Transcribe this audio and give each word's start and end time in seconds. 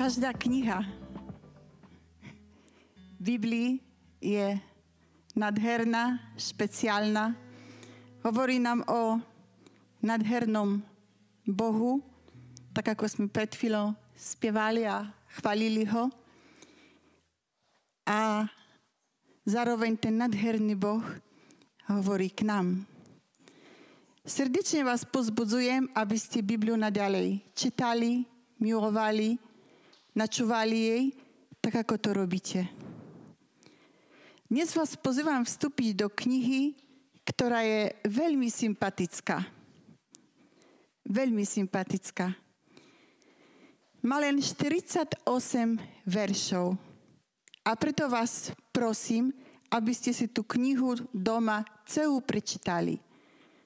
Každá 0.00 0.32
kniha 0.32 0.80
Biblii 3.20 3.84
je 4.16 4.56
nadherná, 5.36 6.16
špeciálna. 6.40 7.36
Hovorí 8.24 8.56
nám 8.56 8.80
o 8.88 9.20
nadhernom 10.00 10.80
Bohu, 11.44 12.00
tak 12.72 12.96
ako 12.96 13.04
sme 13.12 13.26
pred 13.28 13.52
chvíľou 13.52 13.92
spievali 14.16 14.88
a 14.88 15.04
chválili 15.36 15.84
ho. 15.84 16.08
A 18.08 18.48
zároveň 19.44 20.00
ten 20.00 20.16
nadherný 20.16 20.80
Boh 20.80 21.04
hovorí 21.92 22.32
k 22.32 22.48
nám. 22.48 22.88
Srdečne 24.24 24.80
vás 24.80 25.04
pozbudzujem, 25.04 25.92
aby 25.92 26.16
ste 26.16 26.40
Bibliu 26.40 26.80
naďalej 26.80 27.44
čítali, 27.52 28.24
milovali, 28.56 29.49
načúvali 30.16 30.78
jej, 30.78 31.04
tak 31.60 31.84
ako 31.86 31.94
to 32.00 32.10
robíte. 32.14 32.60
Dnes 34.50 34.74
vás 34.74 34.98
pozývam 34.98 35.46
vstúpiť 35.46 36.02
do 36.02 36.08
knihy, 36.10 36.74
ktorá 37.22 37.62
je 37.62 37.94
veľmi 38.08 38.50
sympatická. 38.50 39.46
Veľmi 41.06 41.46
sympatická. 41.46 42.34
Má 44.00 44.16
len 44.18 44.42
48 44.42 45.22
veršov. 46.08 46.74
A 47.62 47.70
preto 47.76 48.08
vás 48.08 48.50
prosím, 48.72 49.30
aby 49.70 49.92
ste 49.94 50.10
si 50.10 50.26
tú 50.26 50.42
knihu 50.42 50.98
doma 51.14 51.62
celú 51.86 52.18
prečítali. 52.24 52.98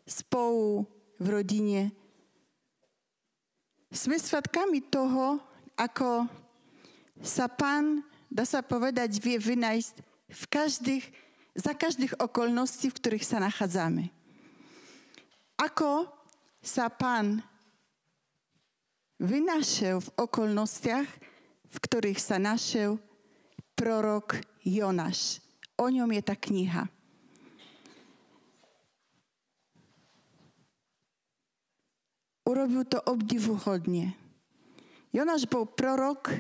Spolu, 0.04 0.84
v 1.18 1.26
rodine. 1.30 1.94
Sme 3.94 4.18
svedkami 4.18 4.82
toho, 4.90 5.38
ako 5.74 6.30
sa 7.22 7.50
pán, 7.50 8.02
dá 8.30 8.46
sa 8.46 8.62
povedať, 8.62 9.18
vie 9.18 9.38
vynájsť 9.38 9.94
v 10.30 10.44
každých, 10.50 11.04
za 11.54 11.72
každých 11.74 12.18
okolností, 12.18 12.90
v 12.90 12.98
ktorých 12.98 13.26
sa 13.26 13.38
nachádzame. 13.38 14.10
Ako 15.58 16.10
sa 16.58 16.90
pán 16.90 17.42
vynašiel 19.22 20.02
v 20.02 20.12
okolnostiach, 20.18 21.08
v 21.70 21.76
ktorých 21.78 22.18
sa 22.18 22.42
našiel 22.42 22.98
prorok 23.74 24.42
Jonáš. 24.62 25.42
O 25.74 25.90
ňom 25.90 26.10
je 26.14 26.22
tá 26.22 26.34
kniha. 26.38 26.86
Urobil 32.44 32.84
to 32.84 33.00
obdivuhodne. 33.02 34.23
Jonáš 35.14 35.46
bol 35.46 35.62
prorok 35.62 36.34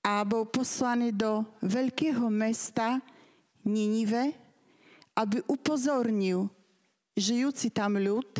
a 0.00 0.24
bol 0.24 0.48
poslaný 0.48 1.12
do 1.12 1.44
veľkého 1.60 2.24
mesta 2.32 3.04
Ninive, 3.68 4.32
aby 5.12 5.44
upozornil 5.44 6.48
žijúci 7.12 7.68
tam 7.68 8.00
ľud, 8.00 8.32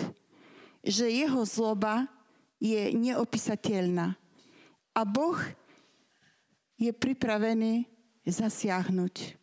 že 0.81 1.13
jeho 1.13 1.45
zloba 1.45 2.09
je 2.57 2.97
neopísateľná. 2.97 4.17
A 4.97 5.01
Boh 5.05 5.37
je 6.81 6.89
pripravený 6.97 7.85
zasiahnuť. 8.25 9.37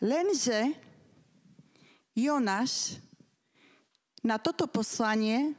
Lenže 0.00 0.72
Jonáš 2.16 2.96
na 4.24 4.40
toto 4.40 4.64
poslanie 4.64 5.52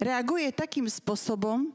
reaguje 0.00 0.48
takým 0.50 0.88
spôsobom, 0.88 1.68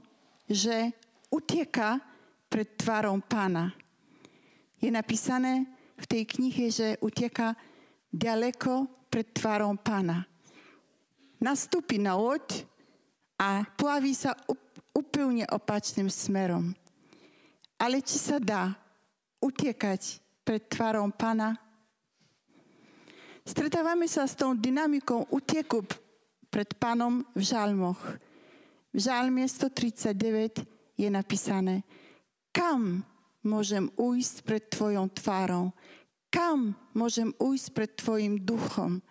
že 0.50 0.92
utieka 1.30 2.02
pred 2.50 2.74
tvárom 2.74 3.22
pána. 3.22 3.72
Je 4.82 4.90
napísané 4.90 5.70
v 5.96 6.06
tej 6.10 6.24
knihe, 6.26 6.66
že 6.74 6.98
utieka 7.00 7.54
ďaleko 8.10 8.90
pred 9.08 9.30
tvárom 9.32 9.78
pána. 9.78 10.26
Nastúpi 11.40 12.02
na 12.02 12.18
loď 12.18 12.66
a 13.38 13.64
plaví 13.78 14.18
sa 14.18 14.34
úplne 14.96 15.46
opačným 15.48 16.10
smerom. 16.10 16.74
Ale 17.76 18.02
či 18.02 18.18
sa 18.18 18.40
dá 18.42 18.74
utiekať 19.44 20.24
pred 20.48 20.64
tvárom 20.66 21.12
pána? 21.12 21.60
Stretávame 23.46 24.10
sa 24.10 24.26
s 24.26 24.34
tou 24.34 24.58
dynamikou 24.58 25.30
utieku 25.30 25.86
pred 26.56 26.72
pánom 26.80 27.28
v 27.36 27.44
žalmoch. 27.44 28.00
V 28.96 28.98
žalme 29.04 29.44
139 29.44 30.64
je 30.96 31.10
napísané, 31.12 31.84
kam 32.56 33.04
môžem 33.44 33.92
ujsť 34.00 34.36
pred 34.48 34.64
tvojou 34.72 35.12
tvárou, 35.12 35.76
kam 36.32 36.72
môžem 36.96 37.36
ujsť 37.44 37.68
pred 37.76 37.92
tvojim 38.00 38.40
duchom. 38.40 39.04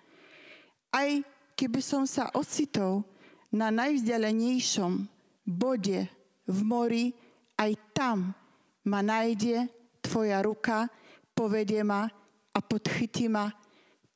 Aj 0.88 1.20
keby 1.52 1.84
som 1.84 2.08
sa 2.08 2.32
ocitol 2.32 3.04
na 3.52 3.68
najvzdialenejšom 3.68 5.04
bode 5.44 6.08
v 6.48 6.58
mori, 6.64 7.12
aj 7.60 7.76
tam 7.92 8.32
ma 8.88 9.04
nájde 9.04 9.68
tvoja 10.00 10.40
ruka, 10.40 10.88
povedie 11.36 11.84
ma 11.84 12.08
a 12.56 12.58
podchytí 12.64 13.28
ma 13.28 13.52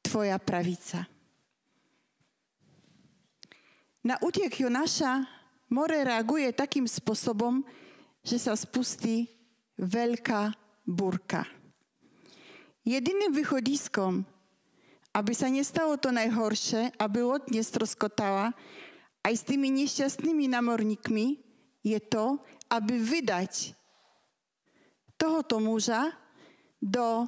tvoja 0.01 0.41
pravica. 0.41 1.18
Na 4.07 4.15
útek 4.23 4.55
Jonáša 4.55 5.27
more 5.69 6.07
reaguje 6.07 6.49
takým 6.55 6.87
spôsobom, 6.87 7.67
že 8.23 8.39
sa 8.39 8.55
spustí 8.55 9.29
veľká 9.79 10.55
burka. 10.87 11.45
Jediným 12.87 13.35
východiskom, 13.37 14.25
aby 15.13 15.33
sa 15.35 15.51
nestalo 15.53 15.99
to 16.01 16.09
najhoršie, 16.09 16.95
aby 16.97 17.19
loď 17.21 17.53
nestroskotala, 17.53 18.57
aj 19.27 19.35
s 19.35 19.43
tými 19.45 19.69
nešťastnými 19.69 20.49
namorníkmi, 20.49 21.27
je 21.85 21.99
to, 22.01 22.41
aby 22.73 22.97
vydať 22.97 23.77
tohoto 25.19 25.59
muža 25.59 26.15
do 26.79 27.27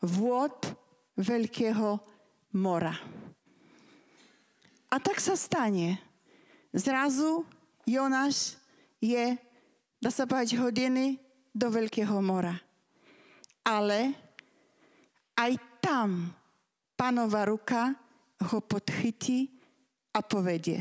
vôd 0.00 0.54
veľkého 1.18 1.98
mora. 2.56 2.94
A 4.92 4.96
tak 5.00 5.18
sa 5.18 5.34
stane. 5.34 6.11
Zrazu 6.72 7.44
Jonáš 7.84 8.56
je, 8.96 9.36
dá 10.00 10.08
sa 10.08 10.24
povedať, 10.24 10.56
hodiny 10.56 11.20
do 11.52 11.68
Veľkého 11.68 12.16
mora. 12.24 12.56
Ale 13.60 14.16
aj 15.36 15.52
tam 15.84 16.32
panová 16.96 17.44
ruka 17.44 17.92
ho 18.40 18.58
podchytí 18.64 19.52
a 20.16 20.24
povedie. 20.24 20.80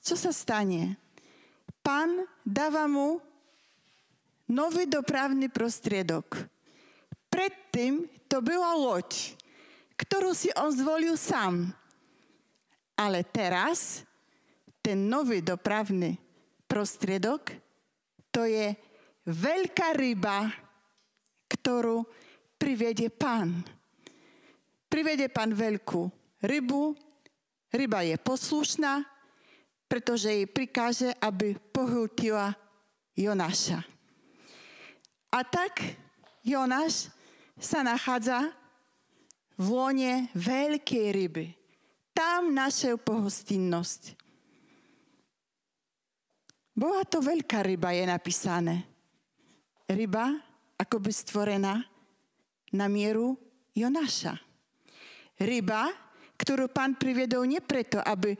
Čo 0.00 0.18
sa 0.18 0.34
stane? 0.34 0.98
Pán 1.80 2.26
dáva 2.42 2.90
mu 2.90 3.22
nový 4.50 4.90
dopravný 4.90 5.46
prostriedok. 5.46 6.42
Predtým 7.30 8.10
to 8.26 8.42
bola 8.42 8.74
loď, 8.74 9.38
ktorú 9.94 10.34
si 10.34 10.50
on 10.58 10.74
zvolil 10.74 11.14
sám. 11.14 11.70
Ale 13.00 13.24
teraz 13.24 14.04
ten 14.84 15.08
nový 15.08 15.40
dopravný 15.40 16.20
prostriedok 16.68 17.56
to 18.28 18.44
je 18.44 18.76
veľká 19.24 19.96
ryba, 19.96 20.52
ktorú 21.48 22.04
privedie 22.60 23.08
pán. 23.08 23.64
Privedie 24.92 25.32
pán 25.32 25.56
veľkú 25.56 26.12
rybu, 26.44 26.92
ryba 27.72 28.04
je 28.04 28.20
poslušná, 28.20 29.00
pretože 29.88 30.28
jej 30.28 30.44
prikáže, 30.44 31.16
aby 31.24 31.56
pohultila 31.72 32.52
Jonáša. 33.16 33.80
A 35.32 35.40
tak 35.40 35.96
Jonáš 36.44 37.08
sa 37.56 37.80
nachádza 37.80 38.52
v 39.56 39.66
lone 39.72 40.12
veľkej 40.36 41.06
ryby 41.16 41.59
tam 42.14 42.52
našiel 42.52 42.98
pohostinnosť. 43.00 44.18
Bola 46.74 47.04
to 47.04 47.20
veľká 47.20 47.60
ryba, 47.66 47.92
je 47.92 48.04
napísané. 48.08 48.74
Ryba 49.90 50.38
ako 50.80 50.96
by 50.96 51.12
stvorená 51.12 51.74
na 52.72 52.86
mieru 52.88 53.36
Jonáša. 53.76 54.38
Ryba, 55.36 55.92
ktorú 56.40 56.72
pán 56.72 56.96
priviedol 56.96 57.44
nie 57.44 57.60
preto, 57.60 58.00
aby 58.00 58.38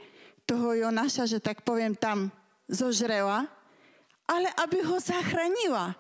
toho 0.48 0.72
Jonáša, 0.72 1.28
že 1.28 1.38
tak 1.42 1.60
poviem, 1.60 1.92
tam 1.92 2.32
zožrela, 2.64 3.44
ale 4.24 4.48
aby 4.56 4.80
ho 4.86 4.96
zachránila. 4.96 5.98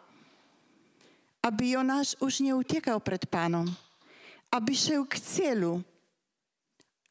Aby 1.44 1.76
Jonáš 1.76 2.14
už 2.22 2.40
neutekal 2.46 3.00
pred 3.02 3.26
pánom. 3.28 3.66
Aby 4.48 4.76
šiel 4.76 5.04
k 5.04 5.18
cieľu 5.20 5.84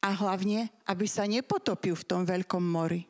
a 0.00 0.08
hlavne, 0.16 0.72
aby 0.88 1.04
sa 1.04 1.28
nepotopil 1.28 1.92
v 1.92 2.08
tom 2.08 2.22
veľkom 2.24 2.64
mori. 2.64 3.04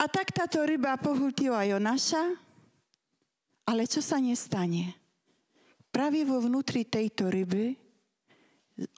A 0.00 0.08
tak 0.08 0.32
táto 0.32 0.64
ryba 0.64 0.96
pohultila 0.96 1.60
Jonáša, 1.68 2.32
ale 3.68 3.84
čo 3.84 4.00
sa 4.00 4.16
nestane? 4.16 4.96
Práve 5.92 6.24
vo 6.24 6.40
vnútri 6.40 6.88
tejto 6.88 7.28
ryby 7.28 7.76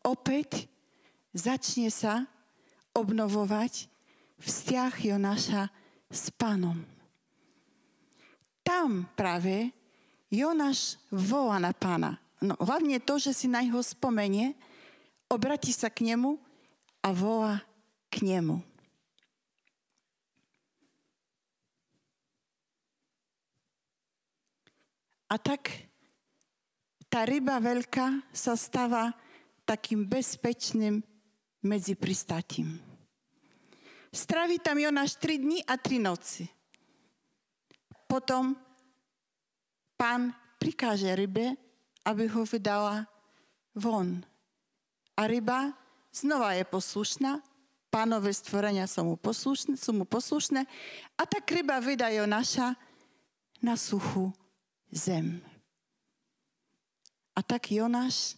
opäť 0.06 0.70
začne 1.34 1.90
sa 1.90 2.30
obnovovať 2.94 3.90
vzťah 4.38 4.92
Jonáša 4.94 5.66
s 6.06 6.30
pánom. 6.38 6.78
Tam 8.62 9.10
práve 9.18 9.74
Jonáš 10.30 11.02
volá 11.10 11.58
na 11.58 11.74
pána. 11.74 12.22
No, 12.38 12.54
hlavne 12.62 13.02
to, 13.02 13.18
že 13.18 13.34
si 13.34 13.50
na 13.50 13.66
jeho 13.66 13.82
spomenie, 13.82 14.54
obratí 15.32 15.72
sa 15.72 15.88
k 15.88 16.04
nemu 16.04 16.36
a 17.00 17.08
volá 17.16 17.64
k 18.12 18.20
nemu. 18.20 18.60
A 25.32 25.40
tak 25.40 25.88
tá 27.08 27.24
ryba 27.24 27.56
veľká 27.56 28.28
sa 28.36 28.52
stáva 28.52 29.16
takým 29.64 30.04
bezpečným 30.04 31.00
medzipristátím. 31.64 32.76
Straví 34.12 34.60
tam 34.60 34.76
Jonáš 34.76 35.16
tri 35.16 35.40
dní 35.40 35.64
a 35.64 35.80
tri 35.80 35.96
noci. 35.96 36.44
Potom 38.04 38.52
pán 39.96 40.36
prikáže 40.60 41.16
rybe, 41.16 41.56
aby 42.04 42.28
ho 42.28 42.44
vydala 42.44 43.08
von. 43.72 44.20
A 45.22 45.30
ryba 45.30 45.70
znova 46.10 46.58
je 46.58 46.66
poslušná, 46.66 47.38
pánové 47.94 48.34
stvorenia 48.34 48.90
sú 48.90 49.06
mu 49.06 49.14
poslušné, 49.14 49.78
sú 49.78 49.94
mu 49.94 50.02
poslušné 50.02 50.66
a 51.14 51.22
tak 51.22 51.46
ryba 51.46 51.78
vydá 51.78 52.10
Jonáša 52.10 52.74
na 53.62 53.78
suchú 53.78 54.34
zem. 54.90 55.38
A 57.38 57.40
tak 57.46 57.70
Jonáš 57.70 58.34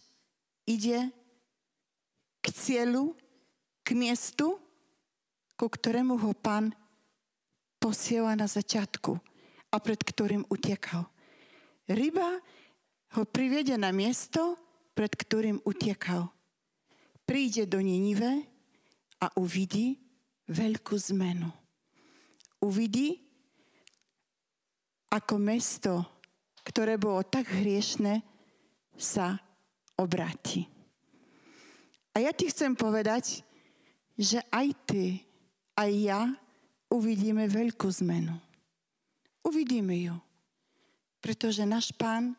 ide 0.69 1.09
k 2.45 2.53
cieľu, 2.53 3.17
k 3.81 3.97
miestu, 3.97 4.61
ku 5.57 5.65
ktorému 5.65 6.21
ho 6.21 6.37
pán 6.37 6.69
posiela 7.81 8.37
na 8.37 8.45
začiatku 8.45 9.17
a 9.73 9.81
pred 9.81 10.05
ktorým 10.05 10.45
utekal. 10.53 11.09
Ryba 11.89 12.29
ho 13.17 13.23
privede 13.25 13.73
na 13.73 13.89
miesto, 13.89 14.53
pred 14.93 15.09
ktorým 15.09 15.65
utekal. 15.65 16.34
Príde 17.25 17.65
do 17.65 17.81
Ninive 17.81 18.45
a 19.21 19.33
uvidí 19.37 19.97
veľkú 20.49 20.93
zmenu. 21.13 21.49
Uvidí, 22.61 23.21
ako 25.09 25.35
mesto 25.41 26.15
ktoré 26.65 26.97
bolo 26.97 27.21
tak 27.21 27.45
hriešne, 27.53 28.25
sa 28.97 29.37
obráti. 30.01 30.65
A 32.17 32.25
ja 32.25 32.33
ti 32.33 32.49
chcem 32.49 32.73
povedať, 32.73 33.45
že 34.17 34.41
aj 34.49 34.67
ty, 34.89 35.21
aj 35.77 35.91
ja 35.93 36.21
uvidíme 36.89 37.45
veľkú 37.45 37.85
zmenu. 38.01 38.33
Uvidíme 39.45 39.93
ju, 39.93 40.17
pretože 41.21 41.61
náš 41.67 41.93
pán 41.93 42.33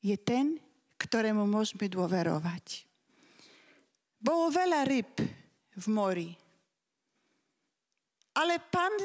je 0.00 0.16
ten, 0.16 0.56
ktorému 0.96 1.44
môžeme 1.44 1.90
dôverovať. 1.90 2.88
Bolo 4.32 4.48
veľa 4.48 4.88
ryb 4.88 5.12
v 5.76 5.86
mori, 5.92 6.32
ale 8.40 8.56
pán 8.64 8.96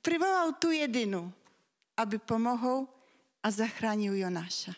privolal 0.00 0.56
tú 0.56 0.72
jedinu 0.72 1.28
aby 1.98 2.16
pomohol 2.16 2.88
a 3.42 3.48
zachránil 3.52 4.16
Jonáša. 4.16 4.72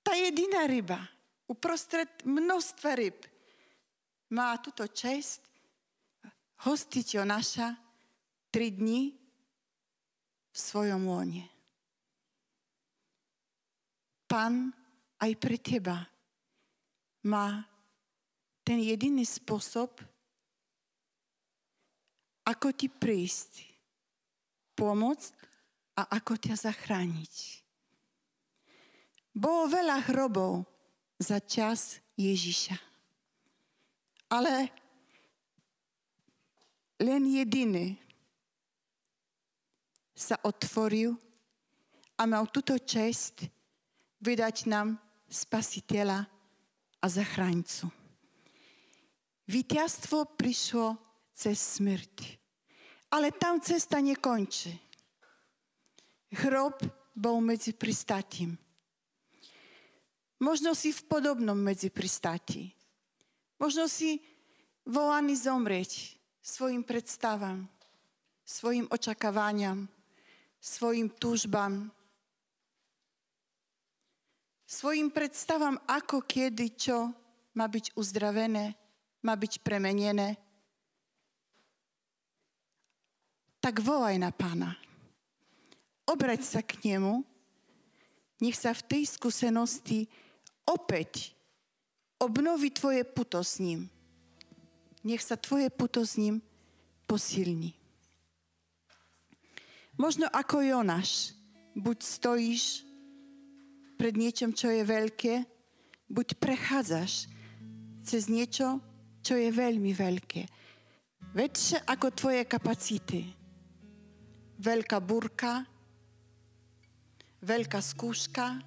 Tá 0.00 0.16
jediná 0.16 0.66
ryba 0.66 0.98
uprostred 1.46 2.08
množstva 2.26 2.90
ryb 2.98 3.18
má 4.32 4.56
túto 4.58 4.88
čest 4.90 5.44
hostiť 6.66 7.06
Jonáša 7.20 7.68
tri 8.50 8.74
dni 8.74 9.14
v 10.50 10.56
svojom 10.56 11.06
lone. 11.06 11.46
Pán 14.26 14.70
aj 15.20 15.32
pre 15.38 15.58
teba 15.58 15.98
má 17.24 17.64
ten 18.64 18.80
jediný 18.80 19.24
spôsob, 19.26 20.00
ako 22.46 22.68
ti 22.72 22.88
prísť, 22.88 23.66
pomôcť 24.74 25.32
a 26.00 26.02
ako 26.16 26.34
ťa 26.40 26.54
zachrániť. 26.56 27.34
Bolo 29.30 29.70
veľa 29.70 30.10
hrobov 30.10 30.66
za 31.20 31.38
čas 31.38 32.00
Ježiša. 32.16 32.74
Ale 34.30 34.70
len 37.00 37.22
jediný 37.26 37.98
sa 40.14 40.36
otvoril 40.44 41.16
a 42.20 42.22
mal 42.28 42.44
túto 42.52 42.76
čest 42.76 43.48
vydať 44.20 44.68
nám 44.68 45.00
spasiteľa 45.24 46.28
a 47.00 47.06
zachráncu. 47.08 47.88
Víťazstvo 49.48 50.36
prišlo 50.36 50.94
cez 51.34 51.58
smrť. 51.80 52.38
Ale 53.10 53.34
tam 53.34 53.58
cesta 53.58 53.98
nekončí. 53.98 54.70
Hrob 56.30 56.78
bol 57.16 57.42
medzi 57.42 57.74
pristátím. 57.74 58.54
Možno 60.40 60.72
si 60.78 60.94
v 60.94 61.02
podobnom 61.10 61.58
medzi 61.58 61.90
pristátí. 61.90 62.70
Možno 63.60 63.90
si 63.90 64.22
volaný 64.88 65.36
zomrieť 65.36 66.16
svojim 66.40 66.80
predstavám, 66.80 67.68
svojim 68.46 68.88
očakávaniam, 68.88 69.84
svojim 70.56 71.12
túžbám, 71.12 71.92
svojim 74.70 75.10
predstavám, 75.10 75.74
ako, 75.90 76.22
kedy, 76.22 76.66
čo 76.78 77.10
má 77.58 77.66
byť 77.66 77.98
uzdravené, 77.98 78.78
má 79.26 79.34
byť 79.34 79.66
premenené. 79.66 80.38
Tak 83.58 83.82
volaj 83.82 84.14
na 84.22 84.30
pána 84.30 84.78
obrať 86.10 86.42
sa 86.42 86.60
k 86.66 86.74
nemu, 86.82 87.22
nech 88.42 88.58
sa 88.58 88.74
v 88.74 88.82
tej 88.82 89.02
skúsenosti 89.06 90.10
opäť 90.66 91.38
obnoví 92.18 92.74
tvoje 92.74 93.06
puto 93.06 93.38
s 93.38 93.62
ním. 93.62 93.86
Nech 95.06 95.22
sa 95.22 95.38
tvoje 95.38 95.70
puto 95.70 96.02
s 96.02 96.18
ním 96.18 96.42
posilní. 97.06 97.72
Možno 99.94 100.26
ako 100.28 100.64
Jonáš, 100.64 101.36
buď 101.76 101.98
stojíš 102.02 102.89
pred 104.00 104.16
niečom, 104.16 104.56
čo 104.56 104.72
je 104.72 104.80
veľké, 104.80 105.44
buď 106.08 106.40
prechádzaš 106.40 107.28
cez 108.00 108.32
niečo, 108.32 108.80
čo 109.20 109.36
je 109.36 109.52
veľmi 109.52 109.92
veľké. 109.92 110.48
Väčšie 111.36 111.84
ako 111.84 112.08
tvoje 112.16 112.48
kapacity. 112.48 113.28
Veľká 114.56 115.04
burka, 115.04 115.68
veľká 117.44 117.76
skúška, 117.84 118.64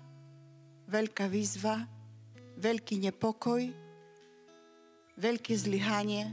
veľká 0.86 1.26
výzva, 1.26 1.82
veľký 2.62 3.02
nepokoj, 3.10 3.74
veľké 5.18 5.54
zlyhanie. 5.58 6.30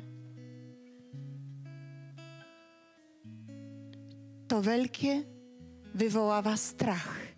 To 4.44 4.60
veľké 4.60 5.24
vyvoláva 5.96 6.52
strach. 6.52 7.29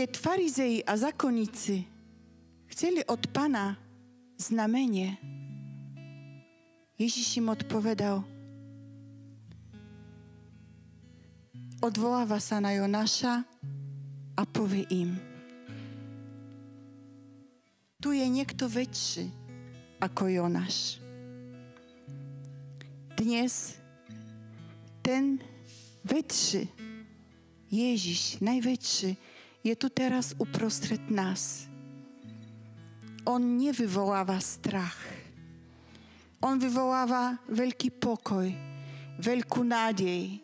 Keď 0.00 0.16
farizei 0.16 0.80
a 0.80 0.96
zakonníci 0.96 1.84
chceli 2.72 3.04
od 3.04 3.20
Pana 3.36 3.76
znamenie, 4.40 5.20
Ježiš 6.96 7.44
im 7.44 7.52
odpovedal– 7.52 8.24
odvoláva 11.84 12.40
sa 12.40 12.64
na 12.64 12.72
Jonáša 12.76 13.44
a 14.36 14.42
povie 14.48 14.88
im, 14.88 15.20
tu 18.00 18.16
je 18.16 18.24
niekto 18.24 18.72
väčší 18.72 19.28
ako 20.00 20.32
Jonáš. 20.32 20.96
Dnes 23.20 23.76
ten 25.04 25.44
väčší, 26.08 26.64
Ježiš, 27.68 28.40
najväčší, 28.40 29.29
je 29.60 29.74
tu 29.76 29.88
teraz 29.92 30.32
uprostred 30.40 31.00
nás. 31.12 31.68
on 33.28 33.60
nevyvoláva 33.60 34.40
strach. 34.40 34.96
On 36.40 36.56
vyvoláva 36.56 37.36
veľký 37.52 38.00
pokoj, 38.00 38.48
veľkú 39.20 39.60
nádej, 39.60 40.40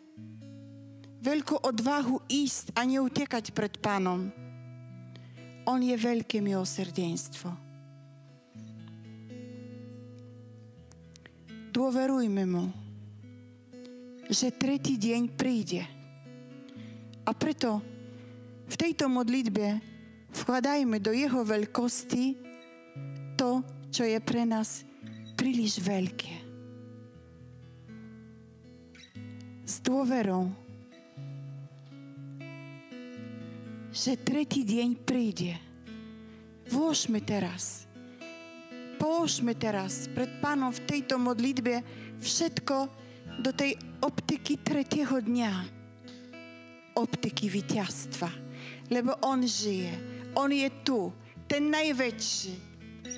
veľkú 1.25 1.57
odvahu 1.65 2.21
ísť 2.29 2.77
a 2.77 2.85
neutekať 2.85 3.49
pred 3.49 3.73
pánom. 3.81 4.29
On 5.65 5.81
je 5.81 5.97
veľké 5.97 6.37
milosrdenstvo. 6.37 7.49
Dôverujme 11.73 12.43
mu, 12.45 12.69
že 14.29 14.53
tretí 14.53 15.01
deň 15.01 15.23
príde. 15.33 15.81
A 17.27 17.33
preto 17.35 17.96
v 18.67 18.75
tejto 18.75 19.07
modlitbe 19.07 19.79
vkladajme 20.35 20.99
do 20.99 21.15
jeho 21.15 21.41
veľkosti 21.41 22.35
to, 23.39 23.63
čo 23.89 24.03
je 24.03 24.19
pre 24.19 24.43
nás 24.43 24.83
príliš 25.39 25.79
veľké. 25.79 26.35
S 29.67 29.83
dôverou, 29.83 30.51
že 33.91 34.15
tretí 34.19 34.63
deň 34.63 34.89
príde. 35.03 35.55
Vložme 36.67 37.23
teraz. 37.23 37.87
Položme 38.97 39.55
teraz 39.55 40.09
pred 40.11 40.29
Pánom 40.41 40.73
v 40.73 40.83
tejto 40.83 41.15
modlitbe 41.21 41.83
všetko 42.19 42.75
do 43.43 43.51
tej 43.53 43.77
optiky 44.01 44.59
tretieho 44.59 45.21
dňa. 45.21 45.53
Optiky 46.97 47.45
víťazstva. 47.51 48.46
Lebo 48.89 49.15
On 49.23 49.43
žije. 49.43 49.93
On 50.35 50.51
je 50.51 50.69
tu. 50.83 51.13
Ten 51.47 51.71
najväčší 51.71 52.67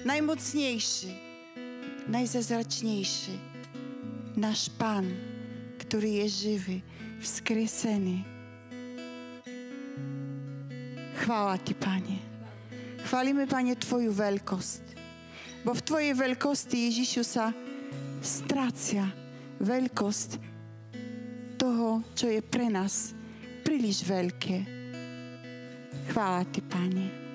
najmocnejší, 0.03 1.11
najzazračnejší. 2.07 3.35
Náš 4.39 4.71
Pán, 4.79 5.03
ktorý 5.83 6.23
je 6.23 6.27
živý, 6.29 6.77
vzkresený. 7.19 8.23
Chvála 11.19 11.59
Ti, 11.59 11.75
Pane. 11.75 12.17
Chválime, 13.03 13.43
Pane, 13.43 13.75
Tvoju 13.75 14.15
veľkosť. 14.15 14.83
Bo 15.67 15.75
Tvojej 15.75 16.15
veľkosti, 16.15 16.88
Ježišu, 16.88 17.21
sa 17.27 17.51
strácia 18.23 19.03
veľkosť 19.59 20.29
toho, 21.59 21.99
čo 22.15 22.31
je 22.31 22.39
pre 22.39 22.71
nás 22.71 23.11
príliš 23.67 24.07
veľké. 24.07 24.78
Hvala 26.13 26.44
ti, 26.44 26.62
Panje. 26.62 27.28